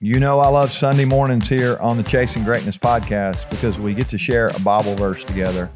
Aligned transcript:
You 0.00 0.20
know, 0.20 0.38
I 0.38 0.46
love 0.46 0.70
Sunday 0.70 1.04
mornings 1.04 1.48
here 1.48 1.76
on 1.78 1.96
the 1.96 2.04
Chasing 2.04 2.44
Greatness 2.44 2.78
podcast 2.78 3.50
because 3.50 3.80
we 3.80 3.94
get 3.94 4.08
to 4.10 4.16
share 4.16 4.46
a 4.46 4.60
Bible 4.60 4.94
verse 4.94 5.24
together. 5.24 5.68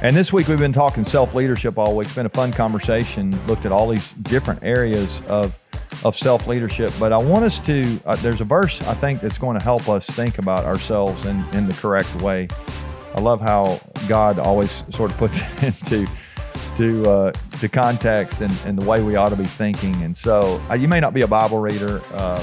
And 0.00 0.14
this 0.14 0.32
week 0.32 0.46
we've 0.46 0.56
been 0.56 0.72
talking 0.72 1.02
self 1.02 1.34
leadership 1.34 1.76
all 1.76 1.96
week. 1.96 2.06
It's 2.06 2.14
been 2.14 2.26
a 2.26 2.28
fun 2.28 2.52
conversation, 2.52 3.36
looked 3.48 3.66
at 3.66 3.72
all 3.72 3.88
these 3.88 4.12
different 4.22 4.62
areas 4.62 5.20
of, 5.26 5.58
of 6.04 6.16
self 6.16 6.46
leadership. 6.46 6.92
But 7.00 7.12
I 7.12 7.16
want 7.16 7.44
us 7.44 7.58
to, 7.58 8.00
uh, 8.06 8.14
there's 8.14 8.40
a 8.40 8.44
verse 8.44 8.80
I 8.82 8.94
think 8.94 9.20
that's 9.20 9.38
going 9.38 9.58
to 9.58 9.64
help 9.64 9.88
us 9.88 10.06
think 10.06 10.38
about 10.38 10.64
ourselves 10.64 11.24
in, 11.24 11.44
in 11.52 11.66
the 11.66 11.74
correct 11.74 12.14
way. 12.22 12.46
I 13.16 13.20
love 13.20 13.40
how 13.40 13.80
God 14.06 14.38
always 14.38 14.84
sort 14.90 15.10
of 15.10 15.18
puts 15.18 15.40
it 15.60 15.62
into 15.64 16.06
to 16.76 17.08
uh, 17.08 17.32
to 17.60 17.68
context 17.68 18.40
and, 18.40 18.52
and 18.64 18.78
the 18.78 18.86
way 18.86 19.02
we 19.02 19.16
ought 19.16 19.30
to 19.30 19.36
be 19.36 19.44
thinking. 19.44 19.94
And 20.02 20.16
so, 20.16 20.60
uh, 20.70 20.74
you 20.74 20.88
may 20.88 21.00
not 21.00 21.14
be 21.14 21.22
a 21.22 21.26
Bible 21.26 21.58
reader, 21.58 22.02
uh, 22.12 22.42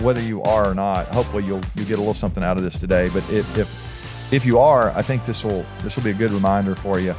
whether 0.00 0.20
you 0.20 0.42
are 0.42 0.70
or 0.70 0.74
not. 0.74 1.06
Hopefully, 1.08 1.44
you'll 1.44 1.62
you 1.74 1.84
get 1.84 1.94
a 1.94 2.00
little 2.00 2.14
something 2.14 2.42
out 2.42 2.56
of 2.56 2.62
this 2.62 2.78
today. 2.78 3.08
But 3.12 3.28
if 3.30 3.58
if, 3.58 4.32
if 4.32 4.46
you 4.46 4.58
are, 4.58 4.90
I 4.90 5.02
think 5.02 5.26
this 5.26 5.44
will 5.44 5.64
this 5.82 5.96
will 5.96 6.02
be 6.02 6.10
a 6.10 6.14
good 6.14 6.30
reminder 6.30 6.74
for 6.74 6.98
you. 7.00 7.14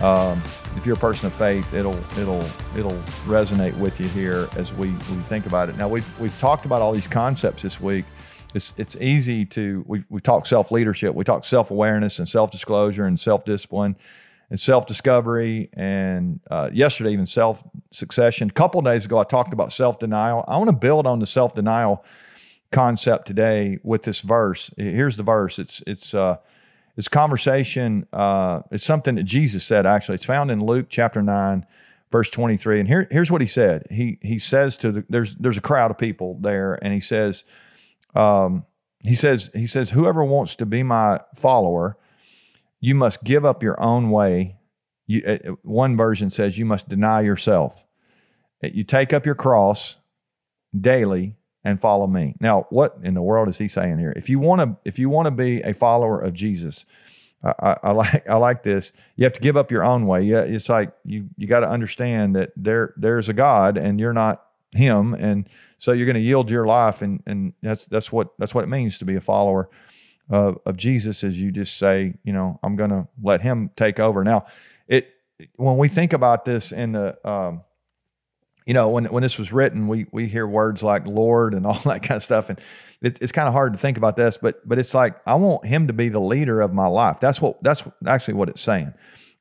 Um, 0.00 0.42
if 0.76 0.84
you're 0.84 0.96
a 0.96 0.98
person 0.98 1.26
of 1.26 1.32
faith, 1.34 1.72
it'll 1.72 1.98
it'll 2.18 2.44
it'll 2.76 2.98
resonate 3.24 3.76
with 3.78 3.98
you 4.00 4.08
here 4.08 4.48
as 4.56 4.72
we, 4.72 4.90
we 4.90 5.22
think 5.28 5.46
about 5.46 5.68
it. 5.68 5.76
Now 5.76 5.88
we've 5.88 6.20
we've 6.20 6.38
talked 6.38 6.66
about 6.66 6.82
all 6.82 6.92
these 6.92 7.06
concepts 7.06 7.62
this 7.62 7.80
week. 7.80 8.04
It's 8.54 8.74
it's 8.76 8.96
easy 8.96 9.44
to 9.46 9.84
we 9.86 10.04
we 10.10 10.20
talk 10.20 10.46
self 10.46 10.70
leadership, 10.70 11.14
we 11.14 11.24
talk 11.24 11.44
self 11.44 11.70
awareness 11.70 12.18
and 12.18 12.28
self 12.28 12.50
disclosure 12.50 13.06
and 13.06 13.18
self 13.18 13.44
discipline 13.44 13.96
and 14.50 14.60
self 14.60 14.86
discovery, 14.86 15.70
and 15.72 16.40
uh, 16.50 16.70
yesterday 16.72 17.12
even 17.12 17.26
self 17.26 17.62
succession. 17.92 18.48
A 18.48 18.52
couple 18.52 18.80
days 18.82 19.04
ago, 19.04 19.18
I 19.18 19.24
talked 19.24 19.52
about 19.52 19.72
self 19.72 19.98
denial. 19.98 20.44
I 20.46 20.56
want 20.56 20.68
to 20.68 20.76
build 20.76 21.06
on 21.06 21.18
the 21.18 21.26
self 21.26 21.54
denial 21.54 22.04
concept 22.70 23.26
today 23.26 23.78
with 23.82 24.04
this 24.04 24.20
verse. 24.20 24.70
Here's 24.76 25.16
the 25.16 25.22
verse. 25.22 25.58
It's 25.58 25.82
it's 25.86 26.14
uh, 26.14 26.36
it's 26.96 27.08
conversation. 27.08 28.06
Uh, 28.12 28.60
it's 28.70 28.84
something 28.84 29.16
that 29.16 29.24
Jesus 29.24 29.64
said. 29.64 29.86
Actually, 29.86 30.16
it's 30.16 30.24
found 30.24 30.50
in 30.50 30.64
Luke 30.64 30.86
chapter 30.88 31.22
nine, 31.22 31.66
verse 32.12 32.30
twenty 32.30 32.56
three. 32.56 32.78
And 32.78 32.88
here 32.88 33.08
here's 33.10 33.30
what 33.30 33.40
he 33.40 33.48
said. 33.48 33.86
He 33.90 34.18
he 34.22 34.38
says 34.38 34.76
to 34.78 34.92
the 34.92 35.04
there's 35.08 35.34
there's 35.36 35.58
a 35.58 35.62
crowd 35.62 35.90
of 35.90 35.98
people 35.98 36.38
there, 36.40 36.78
and 36.82 36.94
he 36.94 37.00
says, 37.00 37.42
um, 38.14 38.64
he 39.02 39.16
says 39.16 39.50
he 39.54 39.66
says 39.66 39.90
whoever 39.90 40.24
wants 40.24 40.54
to 40.56 40.66
be 40.66 40.84
my 40.84 41.20
follower 41.34 41.96
you 42.80 42.94
must 42.94 43.24
give 43.24 43.44
up 43.44 43.62
your 43.62 43.80
own 43.82 44.10
way. 44.10 44.56
You, 45.06 45.22
uh, 45.24 45.52
one 45.62 45.96
version 45.96 46.30
says 46.30 46.58
you 46.58 46.64
must 46.64 46.88
deny 46.88 47.20
yourself. 47.20 47.84
Uh, 48.62 48.68
you 48.72 48.84
take 48.84 49.12
up 49.12 49.24
your 49.24 49.34
cross 49.34 49.96
daily 50.78 51.36
and 51.64 51.80
follow 51.80 52.06
me. 52.06 52.34
Now, 52.40 52.66
what 52.70 52.98
in 53.02 53.14
the 53.14 53.22
world 53.22 53.48
is 53.48 53.58
he 53.58 53.68
saying 53.68 53.98
here? 53.98 54.12
If 54.14 54.28
you 54.28 54.38
want 54.38 54.60
to, 54.60 54.76
if 54.84 54.98
you 54.98 55.08
want 55.08 55.26
to 55.26 55.30
be 55.30 55.62
a 55.62 55.72
follower 55.72 56.20
of 56.20 56.34
Jesus, 56.34 56.84
I, 57.42 57.54
I, 57.58 57.76
I, 57.82 57.90
like 57.92 58.28
I 58.28 58.36
like 58.36 58.62
this. 58.62 58.92
You 59.16 59.24
have 59.24 59.32
to 59.34 59.40
give 59.40 59.56
up 59.56 59.70
your 59.70 59.84
own 59.84 60.06
way. 60.06 60.22
Yeah, 60.22 60.40
it's 60.40 60.68
like 60.68 60.92
you 61.04 61.28
you 61.36 61.46
got 61.46 61.60
to 61.60 61.68
understand 61.68 62.36
that 62.36 62.52
there 62.56 62.94
there's 62.96 63.28
a 63.28 63.32
God 63.32 63.76
and 63.76 63.98
you're 63.98 64.12
not 64.12 64.44
Him, 64.72 65.14
and 65.14 65.48
so 65.78 65.92
you're 65.92 66.06
going 66.06 66.14
to 66.14 66.20
yield 66.20 66.50
your 66.50 66.66
life, 66.66 67.02
and 67.02 67.22
and 67.26 67.52
that's 67.62 67.86
that's 67.86 68.12
what 68.12 68.28
that's 68.38 68.54
what 68.54 68.64
it 68.64 68.68
means 68.68 68.98
to 68.98 69.04
be 69.04 69.16
a 69.16 69.20
follower 69.20 69.68
of, 70.28 70.58
of 70.66 70.76
Jesus 70.76 71.22
is 71.22 71.38
you 71.38 71.52
just 71.52 71.78
say, 71.78 72.14
you 72.24 72.32
know, 72.32 72.58
I'm 72.62 72.76
going 72.76 72.90
to 72.90 73.06
let 73.22 73.42
him 73.42 73.70
take 73.76 74.00
over. 74.00 74.24
Now, 74.24 74.46
it 74.88 75.08
when 75.56 75.76
we 75.76 75.88
think 75.88 76.12
about 76.12 76.44
this 76.44 76.72
in 76.72 76.92
the, 76.92 77.16
um, 77.28 77.62
you 78.66 78.74
know, 78.74 78.88
when 78.88 79.04
when 79.06 79.22
this 79.22 79.38
was 79.38 79.52
written, 79.52 79.86
we 79.86 80.06
we 80.10 80.26
hear 80.26 80.46
words 80.46 80.82
like 80.82 81.06
Lord 81.06 81.54
and 81.54 81.66
all 81.66 81.80
that 81.84 82.02
kind 82.02 82.16
of 82.16 82.22
stuff, 82.22 82.48
and 82.48 82.60
it, 83.00 83.18
it's 83.20 83.32
kind 83.32 83.46
of 83.46 83.54
hard 83.54 83.72
to 83.72 83.78
think 83.78 83.96
about 83.96 84.16
this, 84.16 84.36
but 84.36 84.66
but 84.68 84.78
it's 84.78 84.94
like 84.94 85.16
I 85.26 85.34
want 85.34 85.66
him 85.66 85.86
to 85.86 85.92
be 85.92 86.08
the 86.08 86.20
leader 86.20 86.60
of 86.60 86.72
my 86.72 86.86
life. 86.86 87.18
That's 87.20 87.40
what 87.40 87.62
that's 87.62 87.84
actually 88.06 88.34
what 88.34 88.48
it's 88.48 88.62
saying. 88.62 88.92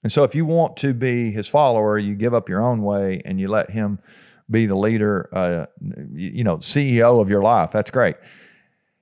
And 0.03 0.11
so, 0.11 0.23
if 0.23 0.35
you 0.35 0.45
want 0.45 0.77
to 0.77 0.93
be 0.93 1.31
his 1.31 1.47
follower, 1.47 1.97
you 1.97 2.13
give 2.13 2.35
up 2.35 2.47
your 2.47 2.61
own 2.61 2.83
way 2.83 3.23
and 3.25 3.39
you 3.39 3.47
let 3.47 3.71
him 3.71 3.97
be 4.49 4.67
the 4.67 4.75
leader, 4.75 5.29
uh, 5.33 5.65
you 6.13 6.43
know, 6.43 6.57
CEO 6.57 7.19
of 7.19 7.29
your 7.29 7.41
life. 7.41 7.71
That's 7.71 7.89
great. 7.89 8.15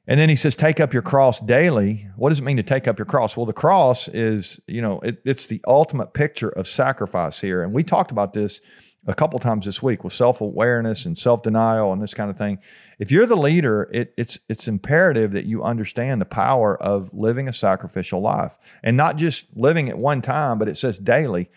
And 0.07 0.19
then 0.19 0.27
he 0.27 0.35
says, 0.35 0.55
take 0.55 0.79
up 0.81 0.91
your 0.91 1.01
cross 1.01 1.39
daily. 1.39 2.07
What 2.17 2.29
does 2.29 2.39
it 2.39 2.43
mean 2.43 2.57
to 2.57 2.63
take 2.63 2.87
up 2.87 2.99
your 2.99 3.05
cross? 3.05 3.37
Well, 3.37 3.45
the 3.45 3.53
cross 3.53 4.09
is, 4.09 4.59
you 4.67 4.81
know, 4.81 4.99
it, 4.99 5.21
it's 5.23 5.47
the 5.47 5.61
ultimate 5.65 6.13
picture 6.13 6.49
of 6.49 6.67
sacrifice 6.67 7.39
here. 7.39 7.63
And 7.63 7.71
we 7.71 7.83
talked 7.83 8.11
about 8.11 8.33
this 8.33 8.59
a 9.07 9.13
couple 9.13 9.39
times 9.39 9.65
this 9.65 9.81
week 9.81 10.03
with 10.03 10.13
self 10.13 10.41
awareness 10.41 11.05
and 11.05 11.17
self 11.17 11.43
denial 11.43 11.91
and 11.93 12.01
this 12.01 12.13
kind 12.13 12.29
of 12.29 12.37
thing. 12.37 12.59
If 12.99 13.11
you're 13.11 13.25
the 13.25 13.37
leader, 13.37 13.89
it, 13.93 14.13
it's 14.17 14.39
it's 14.49 14.67
imperative 14.67 15.31
that 15.31 15.45
you 15.45 15.63
understand 15.63 16.21
the 16.21 16.25
power 16.25 16.81
of 16.81 17.13
living 17.13 17.47
a 17.47 17.53
sacrificial 17.53 18.21
life 18.21 18.57
and 18.83 18.95
not 18.95 19.17
just 19.17 19.45
living 19.55 19.89
at 19.89 19.97
one 19.97 20.21
time, 20.21 20.57
but 20.57 20.67
it 20.67 20.77
says 20.77 20.97
daily. 20.97 21.49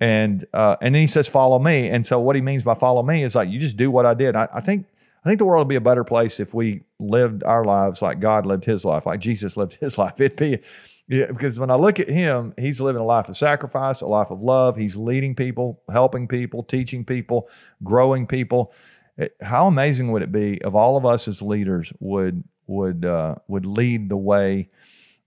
And 0.00 0.46
uh, 0.52 0.76
and 0.80 0.94
then 0.94 1.02
he 1.02 1.08
says, 1.08 1.28
follow 1.28 1.58
me. 1.58 1.88
And 1.88 2.06
so 2.06 2.18
what 2.20 2.36
he 2.36 2.42
means 2.42 2.62
by 2.62 2.74
follow 2.74 3.02
me 3.02 3.22
is 3.22 3.34
like 3.34 3.48
you 3.48 3.60
just 3.60 3.76
do 3.76 3.90
what 3.90 4.06
I 4.06 4.14
did. 4.14 4.34
I, 4.34 4.48
I 4.52 4.60
think 4.60 4.86
I 5.24 5.28
think 5.28 5.38
the 5.38 5.44
world 5.44 5.66
would 5.66 5.68
be 5.68 5.76
a 5.76 5.80
better 5.80 6.04
place 6.04 6.40
if 6.40 6.54
we 6.54 6.82
lived 6.98 7.44
our 7.44 7.64
lives 7.64 8.00
like 8.00 8.20
God 8.20 8.46
lived 8.46 8.64
his 8.64 8.84
life, 8.84 9.06
like 9.06 9.20
Jesus 9.20 9.56
lived 9.56 9.74
his 9.74 9.98
life. 9.98 10.20
It'd 10.20 10.36
be 10.36 10.60
yeah, 11.10 11.26
because 11.26 11.58
when 11.58 11.72
I 11.72 11.74
look 11.74 11.98
at 11.98 12.08
him, 12.08 12.54
he's 12.56 12.80
living 12.80 13.02
a 13.02 13.04
life 13.04 13.28
of 13.28 13.36
sacrifice, 13.36 14.00
a 14.00 14.06
life 14.06 14.30
of 14.30 14.40
love. 14.40 14.76
He's 14.76 14.94
leading 14.96 15.34
people, 15.34 15.82
helping 15.90 16.28
people, 16.28 16.62
teaching 16.62 17.04
people, 17.04 17.48
growing 17.82 18.28
people. 18.28 18.72
It, 19.16 19.34
how 19.40 19.66
amazing 19.66 20.12
would 20.12 20.22
it 20.22 20.30
be 20.30 20.60
if 20.64 20.72
all 20.72 20.96
of 20.96 21.04
us 21.04 21.26
as 21.26 21.42
leaders 21.42 21.92
would 21.98 22.44
would 22.68 23.04
uh, 23.04 23.34
would 23.48 23.66
lead 23.66 24.08
the 24.08 24.16
way, 24.16 24.68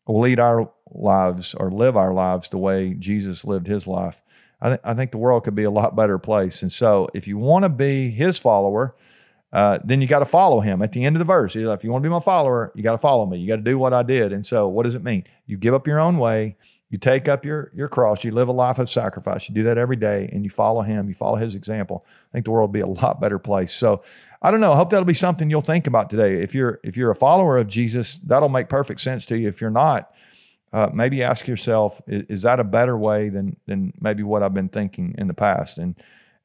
lead 0.08 0.40
our 0.40 0.72
lives 0.90 1.54
or 1.54 1.70
live 1.70 1.98
our 1.98 2.14
lives 2.14 2.48
the 2.48 2.58
way 2.58 2.94
Jesus 2.94 3.44
lived 3.44 3.68
his 3.68 3.86
life? 3.86 4.22
I, 4.62 4.70
th- 4.70 4.82
I 4.86 4.94
think 4.94 5.12
the 5.12 5.18
world 5.18 5.44
could 5.44 5.56
be 5.56 5.66
a 5.66 5.70
lot 5.72 5.98
better 5.98 6.18
place. 6.18 6.62
And 6.62 6.72
so, 6.72 7.10
if 7.14 7.28
you 7.28 7.38
want 7.38 7.64
to 7.64 7.70
be 7.70 8.10
his 8.10 8.40
follower, 8.40 8.96
uh, 9.54 9.78
then 9.84 10.02
you 10.02 10.08
got 10.08 10.20
to 10.20 10.26
follow 10.26 10.60
him. 10.62 10.82
At 10.82 10.94
the 10.94 11.06
end 11.06 11.16
of 11.16 11.20
the 11.20 11.26
verse, 11.26 11.54
Like, 11.54 11.78
if 11.78 11.84
you 11.84 11.92
want 11.92 12.04
to 12.04 12.10
be 12.10 12.12
my 12.12 12.20
follower, 12.20 12.72
you 12.74 12.82
got 12.82 12.94
to 12.94 12.98
follow 12.98 13.28
me. 13.28 13.38
You 13.38 13.48
got 13.48 13.58
to 13.58 13.62
do 13.62 13.78
what 13.78 13.94
I 13.94 14.02
did. 14.02 14.34
And 14.34 14.44
so, 14.44 14.68
what 14.68 14.84
does 14.84 14.96
it 14.96 15.04
mean? 15.04 15.26
You 15.46 15.58
give 15.58 15.76
up 15.76 15.86
your 15.86 16.00
own 16.00 16.18
way. 16.18 16.58
You 16.90 16.98
take 16.98 17.28
up 17.28 17.46
your 17.46 17.72
your 17.74 17.88
cross. 17.88 18.24
You 18.24 18.32
live 18.32 18.48
a 18.48 18.52
life 18.52 18.80
of 18.80 18.90
sacrifice. 18.90 19.48
You 19.48 19.56
do 19.56 19.64
that 19.64 19.78
every 19.78 19.96
day, 19.96 20.28
and 20.34 20.44
you 20.44 20.50
follow 20.50 20.82
him. 20.82 21.08
You 21.08 21.14
follow 21.14 21.38
his 21.38 21.54
example. 21.54 22.04
I 22.08 22.32
think 22.34 22.46
the 22.46 22.52
world 22.52 22.70
will 22.70 22.74
be 22.74 22.80
a 22.80 22.88
lot 22.88 23.22
better 23.22 23.38
place. 23.38 23.74
So, 23.74 24.04
I 24.42 24.50
don't 24.50 24.60
know. 24.60 24.74
I 24.74 24.76
hope 24.76 24.90
that'll 24.90 25.06
be 25.06 25.14
something 25.14 25.50
you'll 25.52 25.62
think 25.62 25.86
about 25.86 26.10
today. 26.10 26.42
If 26.42 26.56
you're 26.56 26.80
if 26.84 26.98
you're 26.98 27.12
a 27.12 27.16
follower 27.16 27.58
of 27.60 27.68
Jesus, 27.68 28.20
that'll 28.26 28.50
make 28.50 28.70
perfect 28.70 29.02
sense 29.02 29.24
to 29.28 29.38
you. 29.38 29.48
If 29.48 29.62
you're 29.62 29.70
not, 29.70 30.12
uh, 30.72 30.90
maybe 30.92 31.22
ask 31.22 31.48
yourself: 31.48 32.02
is, 32.08 32.26
is 32.28 32.42
that 32.42 32.60
a 32.60 32.64
better 32.64 32.98
way 32.98 33.30
than 33.30 33.58
than 33.68 33.94
maybe 34.02 34.24
what 34.24 34.42
I've 34.42 34.54
been 34.54 34.70
thinking 34.70 35.14
in 35.18 35.28
the 35.28 35.34
past? 35.36 35.78
And 35.78 35.96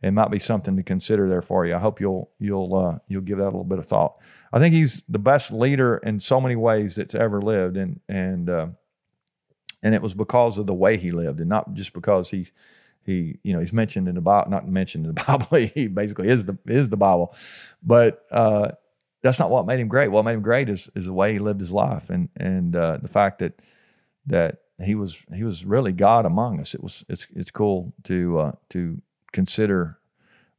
it 0.03 0.12
might 0.12 0.31
be 0.31 0.38
something 0.38 0.76
to 0.76 0.82
consider 0.82 1.28
there 1.28 1.42
for 1.42 1.66
you. 1.66 1.75
I 1.75 1.78
hope 1.78 2.00
you'll 2.00 2.31
you'll 2.38 2.75
uh, 2.75 2.98
you'll 3.09 3.22
give 3.22 3.38
that 3.38 3.44
a 3.44 3.47
little 3.47 3.64
bit 3.64 3.78
of 3.78 3.86
thought. 3.86 4.16
I 4.53 4.59
think 4.59 4.75
he's 4.75 5.03
the 5.09 5.19
best 5.19 5.53
leader 5.53 5.98
in 5.98 6.20
so 6.20 6.41
many 6.41 6.56
ways 6.56 6.97
that's 6.97 7.14
ever 7.14 7.42
lived, 7.42 7.76
and 7.76 8.00
and 8.08 8.48
uh, 8.48 8.66
and 9.82 9.94
it 9.94 10.03
was 10.03 10.14
because 10.14 10.58
of 10.58 10.66
the 10.66 10.75
way 10.75 10.97
he 10.97 11.10
lived, 11.10 11.41
and 11.41 11.48
not 11.48 11.75
just 11.75 11.92
because 11.92 12.31
he 12.31 12.48
he 13.04 13.38
you 13.42 13.53
know 13.53 13.60
he's 13.60 13.72
mentioned 13.72 14.08
in 14.08 14.14
the 14.14 14.20
Bible, 14.20 14.50
not 14.50 14.69
mentioned 14.69 15.06
in 15.06 15.14
the 15.14 15.25
Bible. 15.26 15.70
he 15.75 15.88
basically 15.88 16.28
is 16.28 16.44
the 16.44 16.56
is 16.66 16.88
the 16.88 16.97
Bible, 16.97 17.34
but 17.82 18.25
uh, 18.31 18.70
that's 19.22 19.41
not 19.41 19.50
what 19.50 19.66
made 19.66 19.81
him 19.81 19.88
great. 19.88 20.08
What 20.08 20.25
made 20.25 20.34
him 20.34 20.42
great 20.42 20.69
is 20.69 20.88
is 20.94 21.06
the 21.06 21.12
way 21.12 21.32
he 21.32 21.38
lived 21.41 21.60
his 21.60 21.72
life, 21.72 22.08
and 22.08 22.28
and 22.37 22.76
uh, 22.76 22.98
the 23.03 23.08
fact 23.08 23.41
that 23.41 23.60
that 24.26 24.58
he 24.81 24.94
was 24.94 25.25
he 25.34 25.42
was 25.42 25.64
really 25.64 25.92
God 25.92 26.25
among 26.25 26.60
us. 26.60 26.75
It 26.75 26.82
was 26.82 27.04
it's 27.08 27.26
it's 27.34 27.50
cool 27.50 27.92
to 28.04 28.38
uh, 28.38 28.53
to 28.70 29.03
consider 29.32 29.98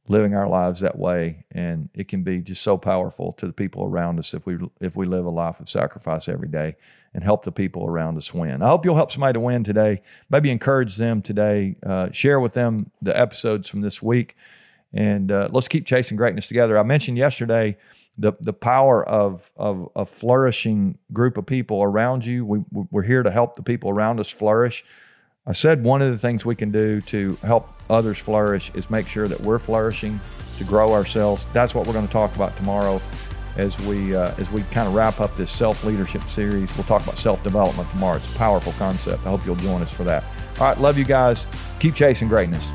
living 0.07 0.33
our 0.33 0.47
lives 0.47 0.79
that 0.79 0.97
way 0.97 1.45
and 1.51 1.87
it 1.93 2.07
can 2.07 2.23
be 2.23 2.41
just 2.41 2.63
so 2.63 2.77
powerful 2.77 3.31
to 3.33 3.45
the 3.45 3.53
people 3.53 3.83
around 3.83 4.17
us 4.17 4.33
if 4.33 4.45
we 4.45 4.57
if 4.81 4.95
we 4.95 5.05
live 5.05 5.25
a 5.25 5.29
life 5.29 5.59
of 5.59 5.69
sacrifice 5.69 6.27
every 6.27 6.47
day 6.47 6.75
and 7.13 7.23
help 7.23 7.43
the 7.43 7.51
people 7.51 7.85
around 7.85 8.17
us 8.17 8.33
win. 8.33 8.61
I 8.61 8.69
hope 8.69 8.85
you'll 8.85 8.95
help 8.95 9.11
somebody 9.11 9.33
to 9.33 9.39
win 9.39 9.63
today. 9.63 10.01
Maybe 10.29 10.49
encourage 10.49 10.97
them 10.97 11.21
today 11.21 11.75
uh, 11.85 12.11
share 12.11 12.39
with 12.39 12.53
them 12.53 12.91
the 13.01 13.17
episodes 13.17 13.69
from 13.69 13.81
this 13.81 14.01
week 14.01 14.35
and 14.91 15.31
uh, 15.31 15.49
let's 15.51 15.67
keep 15.67 15.85
chasing 15.85 16.17
greatness 16.17 16.47
together. 16.47 16.77
I 16.77 16.83
mentioned 16.83 17.17
yesterday 17.17 17.77
the, 18.17 18.33
the 18.41 18.53
power 18.53 19.07
of, 19.07 19.51
of 19.55 19.89
a 19.95 20.05
flourishing 20.05 20.97
group 21.13 21.37
of 21.37 21.45
people 21.45 21.83
around 21.83 22.25
you. 22.25 22.45
We, 22.45 22.63
we're 22.71 23.03
here 23.03 23.23
to 23.23 23.31
help 23.31 23.55
the 23.55 23.63
people 23.63 23.89
around 23.89 24.19
us 24.19 24.29
flourish 24.29 24.83
I 25.49 25.51
said 25.51 25.83
one 25.83 26.03
of 26.03 26.11
the 26.11 26.19
things 26.19 26.45
we 26.45 26.55
can 26.55 26.71
do 26.71 27.01
to 27.01 27.33
help 27.41 27.69
others 27.89 28.19
flourish 28.19 28.71
is 28.75 28.91
make 28.91 29.07
sure 29.07 29.27
that 29.27 29.41
we're 29.41 29.57
flourishing 29.57 30.21
to 30.59 30.63
grow 30.63 30.93
ourselves. 30.93 31.47
That's 31.53 31.73
what 31.73 31.87
we're 31.87 31.93
going 31.93 32.05
to 32.05 32.13
talk 32.13 32.35
about 32.35 32.55
tomorrow 32.55 33.01
as 33.57 33.77
we 33.79 34.15
uh, 34.15 34.35
as 34.37 34.47
we 34.51 34.61
kind 34.63 34.87
of 34.87 34.93
wrap 34.93 35.19
up 35.19 35.35
this 35.37 35.49
self 35.49 35.83
leadership 35.83 36.21
series. 36.29 36.69
We'll 36.77 36.85
talk 36.85 37.01
about 37.01 37.17
self 37.17 37.41
development 37.41 37.89
tomorrow. 37.89 38.17
It's 38.17 38.31
a 38.35 38.37
powerful 38.37 38.73
concept. 38.73 39.25
I 39.25 39.31
hope 39.31 39.43
you'll 39.43 39.55
join 39.55 39.81
us 39.81 39.91
for 39.91 40.03
that. 40.03 40.23
All 40.59 40.67
right, 40.67 40.79
love 40.79 40.99
you 40.99 41.03
guys. 41.03 41.47
Keep 41.79 41.95
chasing 41.95 42.27
greatness. 42.27 42.71